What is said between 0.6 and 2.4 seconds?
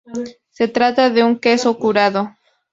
trata de un queso curado.